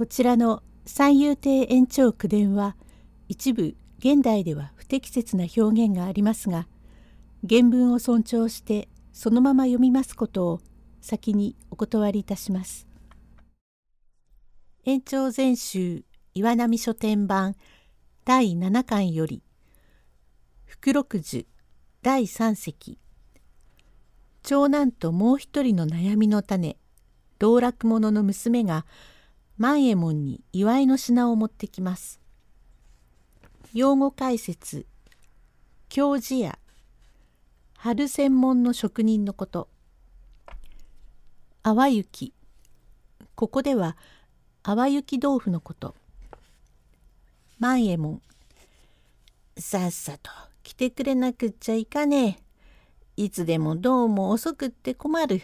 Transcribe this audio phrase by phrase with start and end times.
[0.00, 2.74] こちらの三遊亭延長九伝は
[3.28, 6.66] 一部現代では不適切な表現がありますが
[7.46, 10.60] 原文を尊重してそのまま読みますことを
[11.02, 12.86] 先にお断りいたします。
[14.86, 17.54] 延長全集岩波書店版
[18.24, 19.42] 第7巻より
[20.64, 21.46] 福六樹
[22.00, 22.98] 第3席
[24.42, 26.78] 長男ともう一人の悩みの種
[27.38, 28.86] 道楽者の娘が
[29.60, 32.18] 万右衛門に祝いの品を持ってきます。
[33.74, 34.86] 用語解説
[35.90, 36.58] 教授や
[37.76, 39.68] 春専門の職人のこと。
[41.62, 42.32] 淡雪
[43.34, 43.98] ここでは
[44.62, 45.94] 淡雪豆腐のこと。
[47.58, 48.22] 万右衛門
[49.58, 50.30] さっさと
[50.62, 52.42] 来てくれなくっちゃいかね
[53.18, 53.24] え。
[53.24, 55.42] いつでもどうも遅くって困る。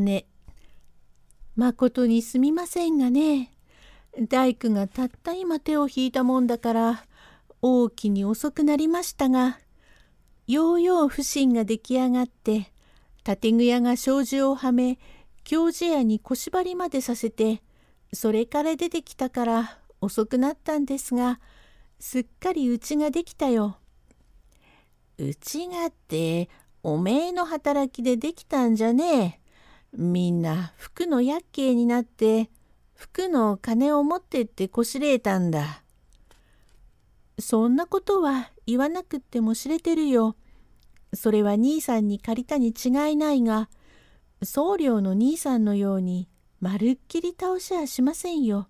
[0.00, 0.24] 姉
[1.56, 3.50] まことにすみませんがね
[4.28, 7.04] 大工がたった今手を引いたもんだから
[7.62, 9.58] 大きに遅くなりましたが
[10.46, 12.70] ようよう不審が出来上がって
[13.24, 14.98] 建具屋が障子をはめ
[15.44, 17.62] 教授屋に腰張りまでさせて
[18.12, 21.40] それから出てきたから遅くなったんですが
[21.98, 23.78] すっかりうちができたよ。
[25.18, 26.50] うちがって
[26.82, 29.45] おめえの働きでできたんじゃねえ。
[29.96, 32.50] みんな服の厄介になって
[32.94, 35.82] 服の金を持ってってこしれえたんだ。
[37.38, 40.36] そんなことは言わなくっても知れてるよ。
[41.14, 43.68] それは兄さんに借りたに違いないが
[44.42, 46.28] 僧侶の兄さんのように
[46.60, 48.68] まるっきり倒しはしませんよ。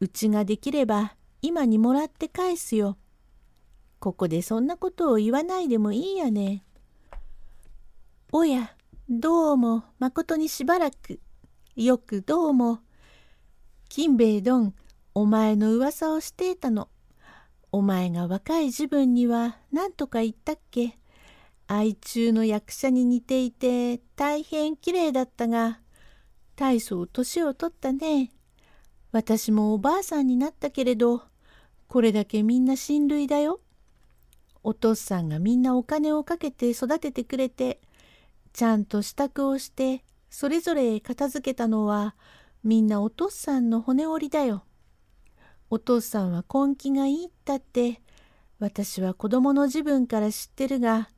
[0.00, 2.96] うちができれば今にもらって返すよ。
[4.00, 6.64] ここでそんなことを言わないでもいいやね。
[8.32, 8.73] おや、
[9.10, 11.20] どうもまことにしばらく。
[11.76, 12.78] よくどうも。
[13.90, 14.74] 金兵衛どん
[15.12, 16.88] お前の噂をしていたの。
[17.70, 20.96] お前が若い自分には何とか言ったっけ。
[21.66, 25.80] 愛中の役者に似ていて大変きれいだったが
[26.56, 28.30] 大層年を取ったね。
[29.12, 31.20] 私もおばあさんになったけれど
[31.88, 33.60] これだけみんな親類だよ。
[34.62, 37.82] お父さんがみんなお金をかけて育ててくれて
[38.54, 42.14] ちゃんと支度をしてそれぞれ片付けたのは
[42.62, 44.64] みんなお父さんの骨折りだよ。
[45.70, 48.00] お父さんは根気がいいったって
[48.60, 51.10] 私は子供の自分から知ってるが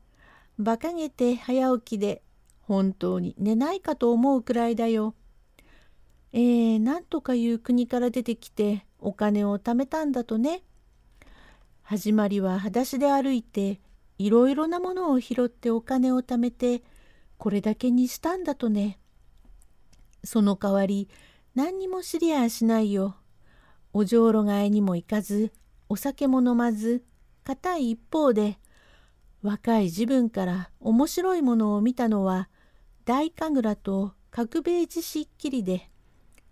[0.58, 2.22] 馬鹿げて早起きで
[2.62, 5.14] 本当に寝ないかと思うくらいだよ。
[6.32, 10.62] えー、なんとかいう国から出てきてお金を貯めたんだとね。
[11.82, 13.78] 始まりは裸足で歩いて
[14.16, 16.82] いろいろなものを拾ってお金を貯めて
[17.38, 18.98] これだけにしたんだとね。
[20.24, 21.08] その代わり
[21.54, 23.16] 何にも知りやしないよ。
[23.92, 25.52] おじょうろ買いにも行かず
[25.88, 27.02] お酒も飲まず
[27.44, 28.58] 固い一方で
[29.42, 32.48] 若い自分から面白いものを見たのは
[33.04, 35.88] 大神楽と角兵衛寺しっきりで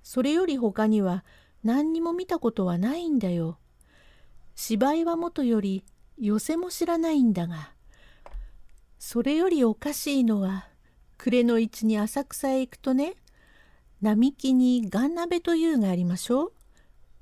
[0.03, 1.25] それより他には
[1.65, 3.59] 何にも見たことはないんだよ。
[4.55, 5.84] 芝居はもとより
[6.16, 7.72] 寄せも知らないんだが
[8.99, 10.69] それよりおかしいのは
[11.24, 13.14] 暮れの市に浅草へ行くとね
[14.02, 16.52] 並木にガン鍋というがありましょう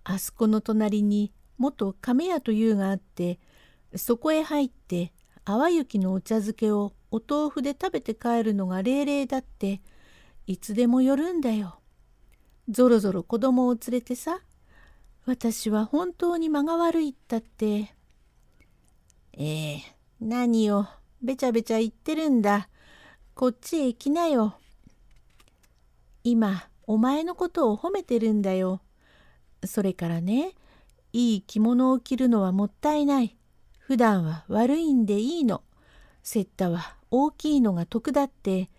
[0.03, 3.39] あそこの隣に元亀屋というがあって
[3.95, 5.13] そこへ入って
[5.45, 9.81] 淡雪のお茶漬けをお豆腐で食べて帰るのが礼々だって
[10.49, 11.79] いつでも寄るんだよ。
[12.69, 14.41] ぞろぞろ子供を連れてさ
[15.27, 17.95] 私は本当に間が悪いったって。
[19.35, 19.83] ええ
[20.21, 20.87] 何を
[21.23, 22.69] べちゃべちゃ言ってるんだ。
[23.35, 24.57] こっちへ行きなよ。
[26.23, 28.83] 今、お前のことを褒めてるんだよ。
[29.65, 30.53] それからね、
[31.15, 33.37] いい着物を着るのはもったいない。
[33.79, 35.63] 普段は悪いんでいいの。
[36.23, 38.71] セッタは大きいのが得だって、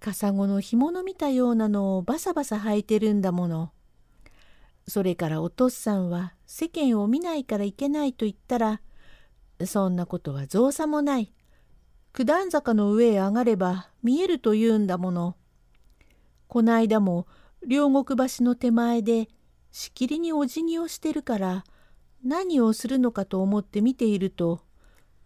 [0.00, 3.70] カサゴの干物見たようなのをバサバサ履いてるんだもの。
[4.88, 8.80] それからお父さんは世間を見ないからいけないと言ったら、
[9.64, 11.32] そんなことは造作もない。
[12.14, 15.36] 九段坂の上へ上がれば見えるというんだもの。
[16.46, 17.26] こないだも
[17.66, 19.28] 両国橋の手前で
[19.70, 21.64] しきりにお辞儀をしてるから
[22.22, 24.60] 何をするのかと思って見ていると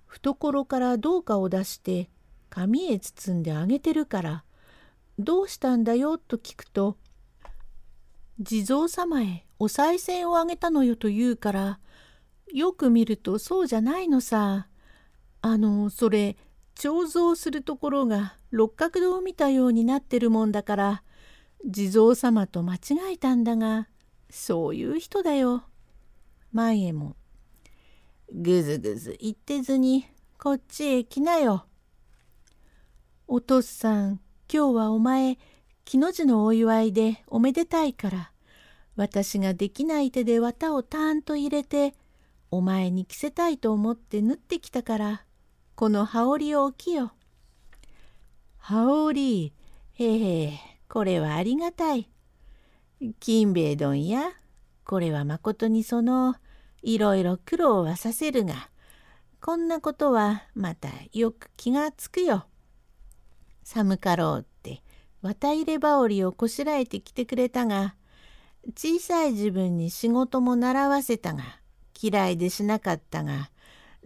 [0.07, 2.09] 懐から銅貨を出して
[2.49, 4.45] 紙へ包んであげてるから
[5.19, 6.97] どうしたんだよと聞くと
[8.39, 11.81] 地蔵様へお賽銭をあげたのよと言うから
[12.55, 14.69] よく見るとそうじゃないのさ。
[15.43, 16.37] あのそれ
[16.77, 21.03] 彫像するところが六角堂を見たようになってるもんだから
[21.65, 22.79] 地蔵様と間違
[23.15, 23.89] えたんだが
[24.31, 25.65] そういう人だよ。
[26.53, 27.17] 万右衛門。
[28.33, 30.07] ぐずぐず言ってずに
[30.39, 31.67] こっちへ来なよ。
[33.27, 34.21] お父さん
[34.53, 35.39] 今日はお前
[35.85, 38.33] 木の字のお祝いでおめでたいから
[38.97, 41.95] 私ができない手で綿をたーんと入れて
[42.51, 45.25] お前に着せたいと思って縫ってきたから
[45.77, 47.13] この羽織を置きよ。
[48.57, 49.53] 羽織
[49.93, 50.59] へえ
[50.89, 52.09] これはありがたい。
[53.21, 54.31] 金兵衛丼や
[54.85, 56.37] これはまことにその
[56.83, 58.71] いろいろ苦労はさせるが
[59.43, 62.47] こんなことはまたよく気がつくよ。
[63.63, 64.83] 寒かろうって
[65.21, 67.97] 綿入れ羽織をこしらえてきてくれたが
[68.75, 71.43] 小さい自分に仕事も習わせたが
[72.01, 73.51] 嫌いでしなかったが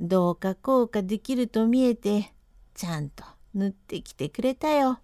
[0.00, 2.32] どうかこうかできると見えて
[2.72, 3.22] ちゃんと
[3.54, 4.98] 縫ってきてくれたよ。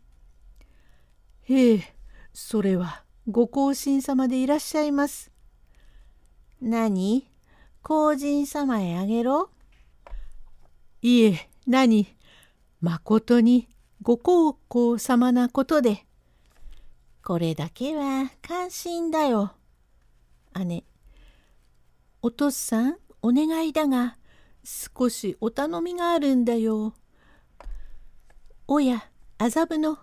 [1.42, 1.94] へえ
[2.32, 5.30] それはご後進様でいらっしゃいます。
[6.62, 7.28] 何？
[7.82, 9.50] 皇人様へあげろ？
[11.02, 12.06] いえ何？
[12.80, 13.68] まことに
[14.00, 16.06] ご孝行様なことで。
[17.22, 19.52] これだけは関心だよ。
[20.64, 20.84] 姉。
[22.22, 24.16] お父さんお願いだが
[24.68, 26.92] 少しお頼みがあるんだよ。
[28.66, 29.08] おや
[29.38, 29.98] 麻布の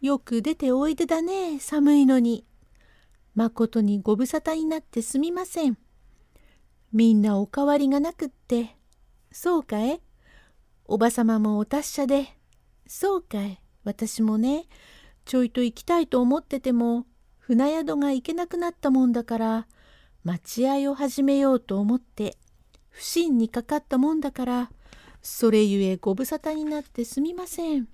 [0.00, 2.46] よく出ておいでだね寒いのに。
[3.34, 5.76] まことにご無沙汰になってすみません。
[6.92, 8.76] みんなお変わりがなくって。
[9.32, 10.00] そうかい？
[10.84, 12.28] おばさまもお達者で。
[12.86, 13.60] そうかい？
[13.82, 14.66] 私もね
[15.24, 17.06] ちょいと行きたいと思ってても
[17.38, 19.66] 船宿が行けなくなったもんだから
[20.22, 22.36] 待合を始めようと思って
[22.90, 24.70] 不審にかかったもんだから
[25.22, 27.88] それゆえご無沙汰になってすみません。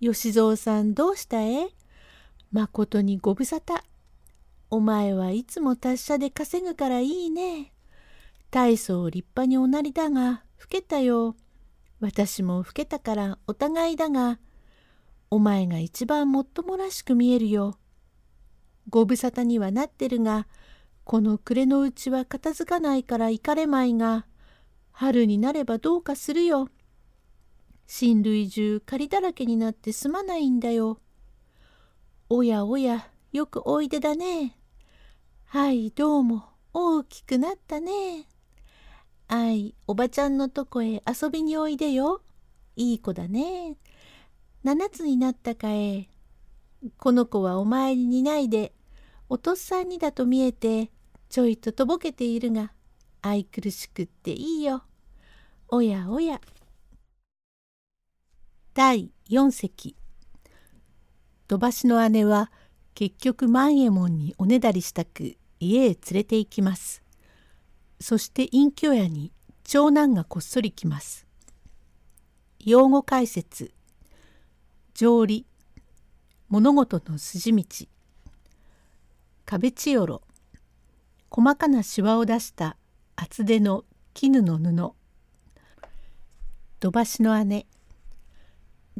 [0.00, 1.68] 吉蔵さんどうしたえ？
[2.50, 3.82] まことにご無沙汰。
[4.70, 7.72] お前はいつも達者で稼ぐからいいね。
[8.50, 11.36] 大層立派におなりだが老けたよ。
[12.00, 14.38] 私も老けたからお互いだが、
[15.30, 17.78] お前が一番もっともらしく見えるよ。
[18.88, 20.46] ご無沙汰にはなってるが、
[21.04, 24.26] この暮れのうちは片付かないから行かれまいが、
[24.92, 26.68] 春になればどうかするよ。
[27.86, 31.00] 親類中仮だらけになってすまないんだよ。
[32.28, 34.56] おやおや、よくおいでだね。
[35.46, 38.26] はい、どうも、大きくなったね。
[39.28, 42.22] あい、おばちゃんのとこへ遊びにおいでよ。
[42.76, 43.76] いい子だね。
[44.62, 46.08] 七つになったかえ。
[46.96, 48.72] この子はお前に似ないで、
[49.32, 50.90] お父さんにだと見えて、
[51.30, 52.70] ちょいととぼけているが、
[53.22, 54.82] 愛くるしくっていいよ。
[55.68, 56.38] おやおや。
[58.74, 59.96] 第四席
[61.48, 62.52] 土橋の姉は
[62.94, 67.02] 結局万右衛門におねだりしたく家へ連れて行きます。
[68.02, 69.32] そして隠居屋に
[69.64, 71.26] 長男がこっそり来ます。
[72.58, 73.72] 用語解説
[74.92, 75.46] 条理
[76.50, 77.64] 物事の筋道
[79.52, 80.22] 壁千代
[81.28, 82.78] 細かなしわを出した
[83.16, 83.84] 厚手の
[84.14, 84.94] 絹の布。
[86.80, 87.66] 土橋の姉。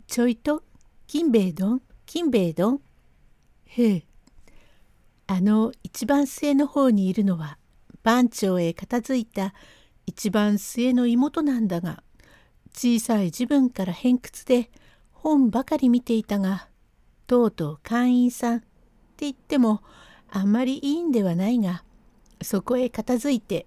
[0.07, 0.63] ちょいと
[1.07, 1.81] 金兵衛丼。
[2.05, 2.83] 金兵衛丼。
[3.65, 4.05] へえ。
[5.27, 7.57] あの一番末の方にいるのは
[8.03, 9.55] 番長へ片付いた
[10.05, 12.03] 一番末の妹なんだが
[12.75, 14.71] 小さい自分から偏屈で
[15.13, 16.69] 本ばかり見ていたが
[17.27, 18.67] とうとう会員さんって
[19.21, 19.81] 言っても
[20.35, 21.85] あんまりいいんではないが
[22.41, 23.67] そこへ片付いて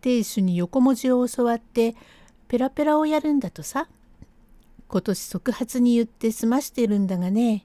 [0.00, 1.94] 亭主に横文字を教わって
[2.48, 3.88] ペラペラをやるんだとさ。
[4.88, 7.64] 今年即発に言って済ましてるんだがね。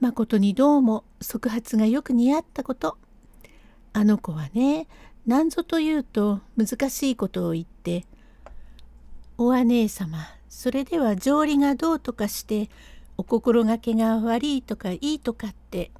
[0.00, 2.96] まことにどうも即発がよく似合ったこと。
[3.92, 4.88] あの子はね
[5.26, 8.04] 何ぞというと難しいことを言って
[9.38, 12.70] 「お姉様それでは条理がどうとかして
[13.16, 15.90] お心がけが悪いとかいいとかって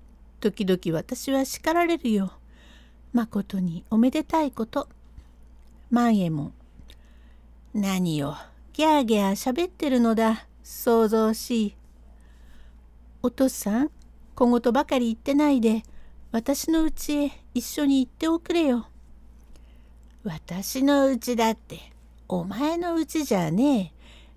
[0.40, 2.32] 時々私は叱られるよ。
[3.12, 4.88] まことにおめでたいこと。
[5.90, 6.52] 万右衛門。
[7.74, 8.34] 何を
[8.72, 11.76] ギャーギャーしゃべってるのだ想像しい。
[13.22, 13.90] お父さん
[14.34, 15.82] 小言ばかり言ってないで
[16.32, 18.88] 私の家へ一緒に行っておくれよ。
[20.24, 21.92] 私のうちだって
[22.28, 23.92] お前のうちじゃねえ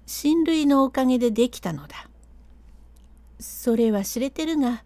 [0.06, 2.10] 親類のおかげでできたのだ。
[3.40, 4.84] それは知れてるが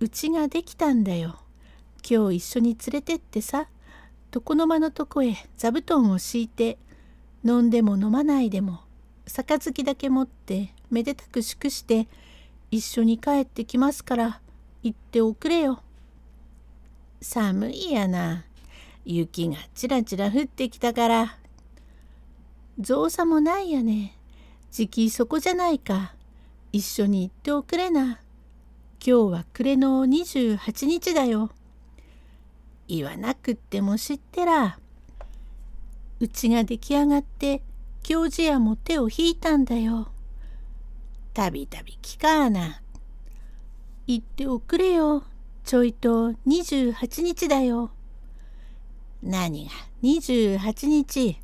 [0.00, 1.38] うちができたんだよ。
[2.08, 3.66] 今日一緒に連れてってさ
[4.34, 6.76] 床の間のとこへ座布団を敷いて
[7.44, 8.80] 飲んでも飲まないでも
[9.26, 12.08] 杯だけ持ってめでたく祝して
[12.70, 14.40] 一緒に帰ってきますから
[14.82, 15.80] 行っておくれよ。
[17.22, 18.44] 寒いやな。
[19.06, 21.38] 雪がちらちら降ってきたから。
[22.78, 24.18] 造作もないやね。
[24.70, 26.14] じきそこじゃないか。
[26.72, 28.20] 一緒に行っておくれな。
[29.06, 31.50] 今日は暮れの28日だよ。
[32.88, 34.78] 言わなくっても知ってら。
[36.20, 37.60] うちが出来上がって
[38.02, 40.08] 教授屋も手を引いたんだよ。
[41.34, 42.80] たびたび聞かあな。
[44.06, 45.24] 言っておくれよ。
[45.64, 47.90] ちょいと28日だよ。
[49.22, 49.70] 何が
[50.02, 51.38] 28日？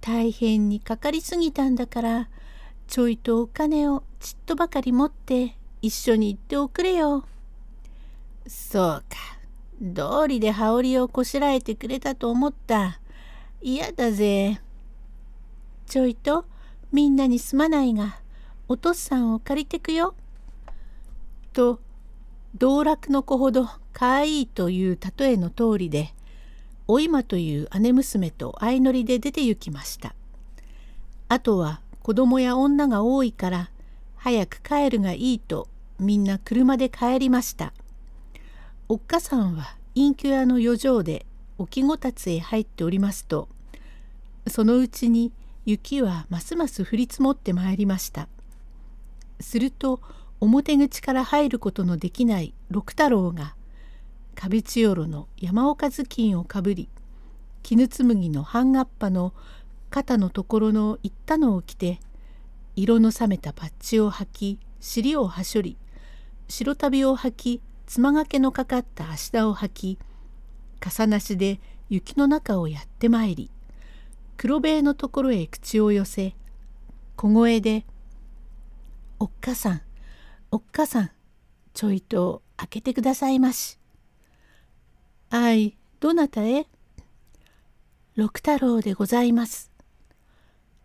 [0.00, 2.28] 大変にかかりすぎたんだから
[2.88, 7.24] ちょいとお金をちっとばかり持って一緒に行っておくれよ。
[8.46, 9.38] そうか。
[9.80, 13.00] 道理で羽織をこしらえてくれたと思った。
[13.60, 14.60] 嫌だぜ。
[15.86, 16.44] ちょいと
[16.92, 18.20] みんなにすまないが
[18.68, 20.14] お父さんを借りてくよ。
[21.52, 21.80] と
[22.56, 26.14] 道楽の子ほどかわいいという例えの通りで
[26.86, 30.14] お今という姉娘と相乗りで出て行きました。
[31.28, 33.70] あとは子供や女が多いから
[34.18, 37.72] 早く帰るがいいとみんな車で帰りました。
[38.88, 41.26] おっかさんは隠居屋の余剰で
[41.58, 43.48] 置きごたつへ入っておりますと
[44.46, 45.32] そのうちに
[45.66, 48.28] 雪はますます降り積もってまいりました。
[49.40, 50.00] すると
[50.40, 53.54] 表口から入ることのできない六太郎が
[54.34, 56.88] 壁千代の山岡頭巾をかぶり
[57.62, 59.32] 絹紬の半合っぱの
[59.90, 62.00] 肩のところのいったのを着て
[62.80, 65.76] 色の冷めたパッチを履き尻をはしょり
[66.46, 69.98] 白旅を履きつまがけのかかった足田を履き
[70.78, 73.50] 傘なしで雪の中をやってまいり
[74.36, 76.36] 黒塀のところへ口を寄せ
[77.16, 77.84] 小声で
[79.18, 79.82] 「おっかさん
[80.52, 81.10] おっかさん
[81.74, 83.76] ちょいと開けてくださいまし」
[85.30, 86.68] 「あいどなたへ?」
[88.14, 89.72] 「六太郎でございます」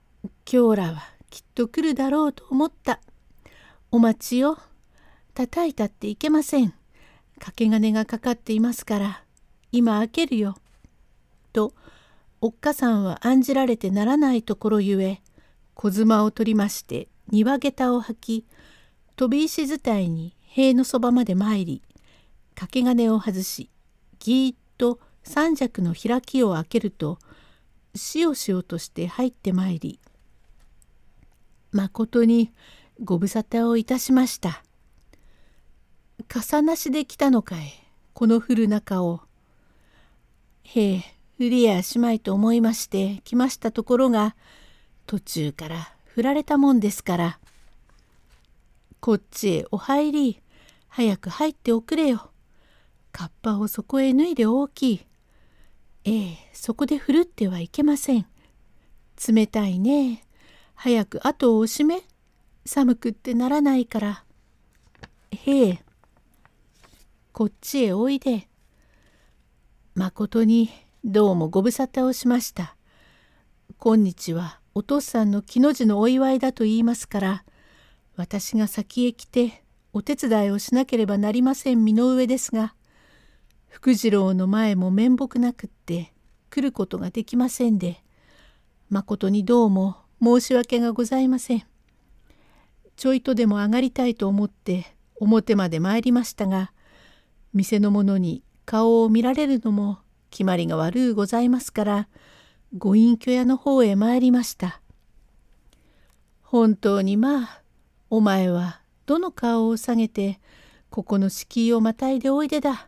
[0.51, 2.99] 「今日らはきっと来るだろうと思った。
[3.89, 4.59] お待ちよ。
[5.33, 6.75] 叩いたっていけません。
[7.39, 9.23] 掛け金がかかっていますから
[9.71, 10.55] 今開けるよ。
[11.51, 11.73] と
[12.39, 15.23] おっかさんは案じられてならないところゆえ
[15.73, 18.45] 小妻を取りまして庭下駄を履き
[19.15, 21.81] 飛び石伝いに塀のそばまで参り
[22.53, 23.71] 掛け金を外し
[24.19, 27.17] ぎーっと三尺の開きを開けると
[27.95, 29.99] しおしおとして入ってまいり
[31.73, 32.51] 「まことに
[33.03, 34.63] ご無沙汰をいたしました。
[36.27, 37.73] 傘なしで来たのかい
[38.13, 39.21] この降る中を。
[40.63, 40.99] へえ
[41.39, 44.35] 降りやしまいと思いまして来ましたところが
[45.07, 47.39] 途中から降られたもんですから
[49.01, 50.41] こっちへお入り
[50.87, 52.29] 早く入っておくれよ。
[53.11, 55.05] カッパをそこへ脱いで大きい。
[56.05, 58.27] ええそこで降るってはいけません。
[59.27, 60.22] 冷たいね
[60.83, 62.01] 早く後をおしめ
[62.65, 64.23] 寒くってならないから。
[65.31, 65.79] へえ
[67.31, 68.49] こっちへおいで。
[69.95, 70.69] まことに
[71.05, 72.75] どうもご無沙汰をしました。
[73.77, 77.45] 今日はお父さんの木の字のお祝いだと言いますから
[78.17, 79.63] 私が先へ来て
[79.93, 82.75] お手伝いをしなければなりません身の上ですが
[83.69, 86.11] 福次郎の前も面目なくって
[86.49, 88.03] 来ることができませんで
[88.89, 91.63] まことにどうも申し訳がございません。
[92.95, 96.71] ちょいとでも上がりたいと思って表まで参りましたが
[97.53, 99.99] 店の者に顔を見られるのも
[100.29, 102.07] 決まりが悪うございますから
[102.77, 104.79] ご隠居屋の方へ参りました。
[106.41, 107.61] 本当にまあ
[108.09, 110.39] お前はどの顔を下げて
[110.89, 112.87] ここの敷居をまたいでおいでだ。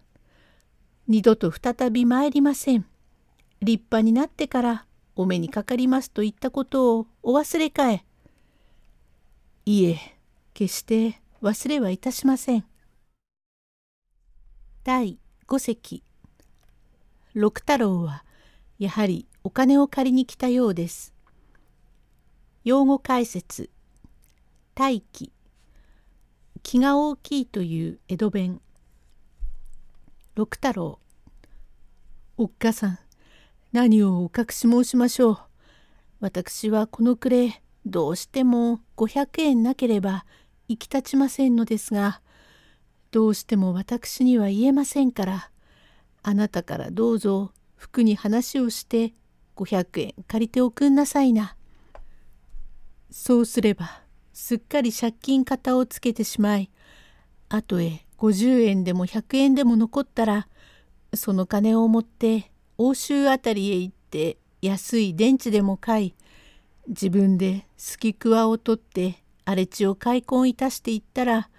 [1.08, 2.86] 二度と再び参りません。
[3.62, 4.85] 立派になってから
[5.16, 8.06] お目にかかりますと言ったことをお忘れかえ。
[9.66, 9.98] いえ、
[10.54, 12.66] 決して忘れはいたしません。
[14.84, 15.18] 第
[15.48, 16.04] 5席
[17.34, 18.24] 六太郎は
[18.78, 21.14] やはりお金を借りに来たようです。
[22.64, 23.70] 用語解説
[24.74, 25.32] 大気
[26.64, 28.62] 気が大きいという江戸弁
[30.34, 31.00] 六太郎
[32.38, 33.00] おっかさん
[33.76, 35.38] 何をお隠し申しましょう
[36.22, 40.24] 私はこの暮れどうしても500円なければ
[40.70, 42.22] 行き立ちませんのですが
[43.12, 45.52] どうしても私には言えませんから
[46.24, 49.14] あなたからどうぞ服に話をして
[49.58, 51.58] 500円借りておくんなさいな。
[53.12, 56.72] そうすればすっかり借金型をつけてしまい
[57.50, 60.48] 後へ50円でも100円でも残ったら
[61.14, 66.16] その金を持って欧州あたりへ行って安い電池でも買い
[66.88, 71.50] 自分で好きくわを取って荒れ地を開墾いたしていったら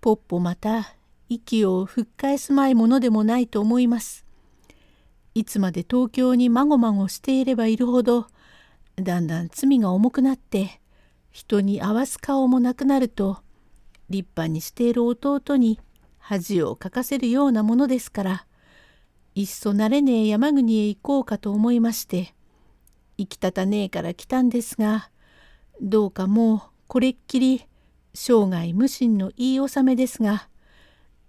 [0.00, 0.94] ぽっぽまた
[1.28, 4.24] 息を吹っ返すまいものでもないと思います。
[5.34, 8.26] いつまで東京にまごまごしていればいるほど
[8.96, 10.80] だんだん罪が重くなって
[11.30, 13.38] 人に合わす顔もなくなると
[14.10, 15.78] 立派にしている弟に
[16.18, 18.46] 恥をかかせるようなものですから
[19.38, 22.34] いっそ慣れねえ山国へ行こうかと思いまして
[23.18, 25.10] 行きたたねえから来たんですが
[25.80, 27.64] どうかもうこれっきり
[28.14, 30.48] 生涯無心の言い納めですが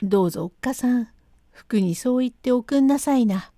[0.01, 1.09] どうぞおっかさん
[1.51, 3.51] 服にそう言っておくんなさいな。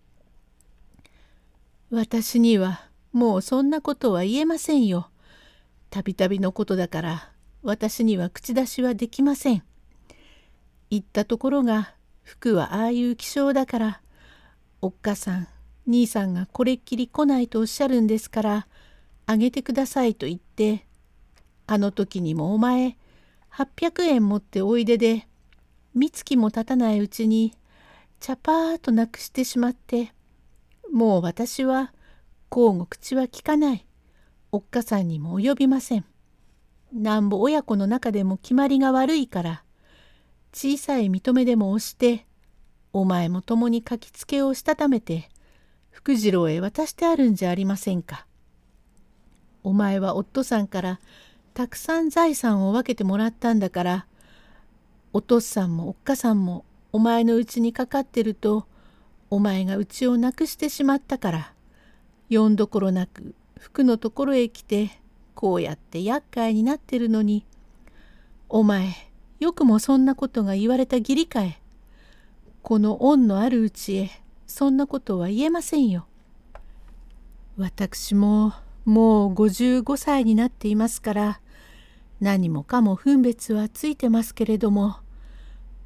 [1.89, 5.12] 私にはもうそんなことは言えませんよ。
[5.89, 7.29] たびたびのことだから
[7.63, 9.63] 私には口出しはできません。
[10.89, 11.93] 言ったところが
[12.24, 14.01] 服はああいう気性だから
[14.82, 15.48] おっかさん
[15.88, 18.68] 兄さんがこれっきり来ないとおっしゃるんですから
[19.26, 20.86] あげてくださいと言って
[21.68, 22.98] あの時にもお前
[23.54, 25.28] 800円持っておいでで
[25.94, 27.54] 三月も経たないうちに
[28.20, 30.14] チャパーとなくしてしまって
[30.92, 31.94] もう私は
[32.52, 33.86] 交互口は聞かない。
[34.52, 36.06] おっかさんにも及びません。
[36.92, 39.64] なんぼ親子の中でも決まりが悪いから、
[40.52, 42.26] 小さい認めでも押して、
[42.93, 45.29] お前も共に書きつけをしたためて、
[45.91, 48.25] 福次郎へ渡してあるんじゃありませんか。
[49.63, 51.00] お前は夫さんから
[51.53, 54.05] たくさん財産を分けてもらったんだから、
[55.13, 58.65] お父さんもおっかさんもお前のうちにかかってると、
[59.29, 61.53] お前がうちをなくしてしまったから、
[62.31, 64.89] よんどころなく服のところへ来て
[65.36, 67.45] こうやって厄介になってるのに
[68.50, 68.88] お前
[69.39, 71.61] よくもそんなことが言われた義理かえ
[72.63, 74.10] この恩のあるうちへ
[74.47, 76.06] そんなことは言えませんよ。
[77.58, 78.54] 私も
[78.86, 81.41] もう55歳になっていますから
[82.19, 84.97] 何もかも分別はついてますけれども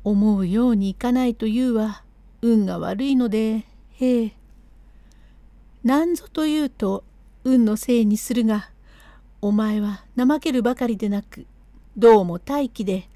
[0.04, 2.04] 思うようにいかないというは
[2.42, 4.34] 運が悪いのでへえ
[5.84, 7.04] 何ぞというと
[7.44, 8.70] 運のせいにするが
[9.42, 11.46] お前は怠けるばかりでなく
[11.98, 13.10] どうも大気で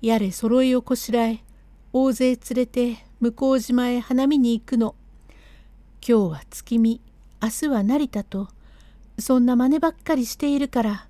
[0.00, 1.42] やれ揃いをこしらえ
[1.94, 4.94] 大勢連れて向島へ花見に行くの。
[6.00, 7.02] 今日は月見。
[7.42, 8.48] 明日は成田と。
[9.18, 11.06] そんな真似ばっかりしているから。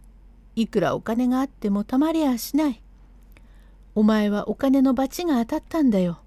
[0.56, 2.82] いくらお金があってもたまりゃしない。
[3.94, 6.18] お前はお金の罰が当たったんだよ。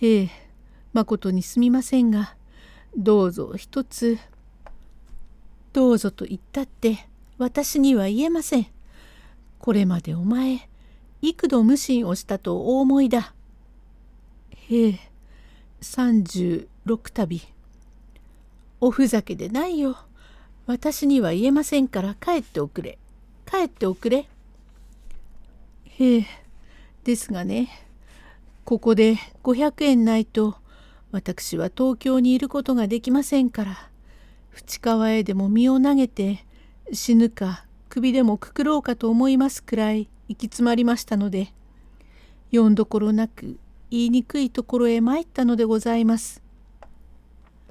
[0.00, 0.30] へえ
[0.92, 2.36] まことにすみませんが。
[2.96, 4.18] どうぞ一つ。
[5.72, 8.66] どうぞと言ったって私には言えません。
[9.58, 10.68] これまでお前
[11.26, 13.32] 幾度無心をしたとお思いだ。
[14.68, 14.98] へえ
[15.80, 16.68] 36
[17.14, 17.40] 旅。
[18.78, 19.96] おふざけでないよ。
[20.66, 22.98] 私には言えませんから帰っておくれ。
[23.46, 24.28] 帰っておくれ。
[25.86, 26.26] へえ
[27.04, 27.70] ですがね
[28.64, 30.56] ここで500円ないと
[31.10, 33.88] 私は東京にいることができませんから
[34.50, 36.44] 淵川へでも身を投げて
[36.92, 41.52] 死ぬか首でもくくろうかと思いますくらい行き詰まりましたので
[42.50, 43.58] 読んどころなく
[43.90, 46.42] 言いにくいところへ参ったのでございます。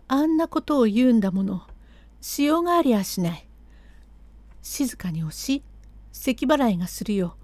[0.07, 1.63] あんなことを言うんだもの
[2.21, 3.47] しようがありゃしない。
[4.61, 5.63] 静かに押し
[6.11, 7.35] 咳払いがするよ。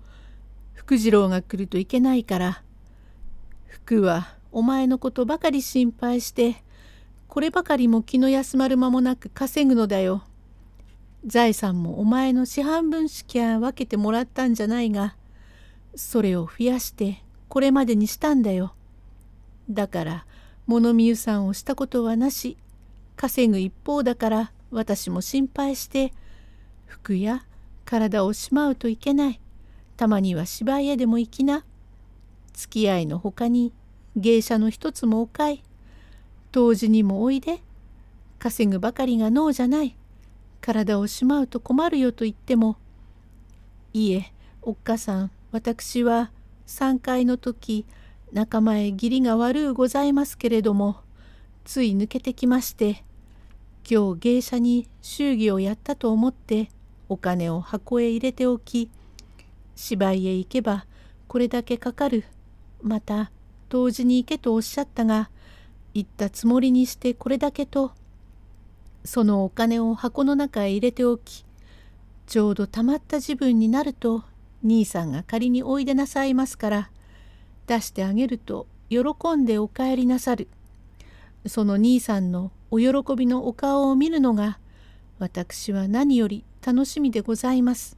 [0.73, 2.63] 福次郎が来るといけないから
[3.67, 6.63] 福はお前のことばかり心配して
[7.27, 10.23] こればかりも気の休まる間もなく稼ぐのだよ。
[11.25, 15.15] 財産もお前の四半分しきゃ分けてもらったんじゃないが
[15.95, 18.73] それを増やしてこれまでにしたんだよ。
[19.69, 20.25] だから
[20.65, 22.57] 物見湯さんをしたことはなし
[23.15, 26.13] 稼ぐ一方だから私も心配して
[26.85, 27.45] 服や
[27.85, 29.41] 体をしまうといけない
[29.97, 31.65] たまには芝居へでも行きな
[32.53, 33.73] 付き合いのほかに
[34.15, 35.63] 芸者の一つもおかい。
[36.51, 37.61] 当時にもおいで。
[38.37, 39.95] 稼ぐばかりが脳じゃない。
[40.69, 42.77] 体をしまうと困るよと言っても。
[43.91, 46.29] いいえ、おっかさん、私は
[46.67, 47.87] 3階の時、
[48.33, 50.97] 仲間へ義理が悪うございますけれども、
[51.65, 53.03] つい抜けてきまして、
[53.89, 56.69] 今日芸者に祝儀をやったと思って、
[57.07, 58.91] お金を箱へ入れておき、
[59.75, 60.85] 芝居へ行けば
[61.27, 62.25] これだけかかる。
[62.83, 63.31] また
[63.69, 65.31] 同時に行けとおっしゃったが
[65.95, 67.93] 行ったつもりにしてこれだけと
[69.03, 71.45] そのお金を箱の中へ入れておき
[72.27, 74.23] ちょうどたまった自分になると
[74.63, 76.91] 兄さんが仮においでなさいますから
[77.67, 78.99] 出してあげると喜
[79.35, 80.47] んでお帰りなさる
[81.45, 84.59] その兄さんのお喜びのお顔を見るのが
[85.17, 87.97] 私は何より楽しみでございます。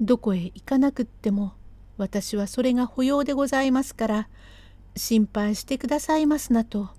[0.00, 1.52] どこへ行かなくっても
[1.96, 4.28] 私はそれが保養でございますから
[4.96, 6.90] 心配してくださいますなと。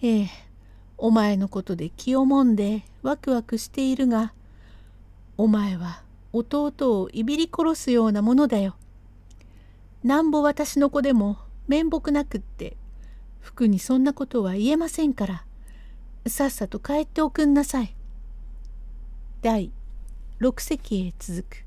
[0.00, 0.30] ええ、
[0.96, 4.32] お前のことで気をもんでワクワクしているが、
[5.36, 6.02] お前は
[6.32, 8.76] 弟をいびり殺すようなものだよ。
[10.02, 12.76] なんぼ私の子でも面目なくって
[13.40, 15.44] 服にそんなことは言えませんから
[16.26, 17.94] さっさと帰っておくんなさい。
[19.42, 19.72] 第
[20.40, 21.63] 6席へ続く